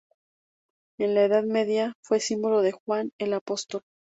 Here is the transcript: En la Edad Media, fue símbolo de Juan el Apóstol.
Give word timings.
En 0.99 1.13
la 1.13 1.25
Edad 1.25 1.43
Media, 1.43 1.93
fue 2.03 2.19
símbolo 2.19 2.63
de 2.63 2.71
Juan 2.71 3.11
el 3.19 3.33
Apóstol. 3.33 3.83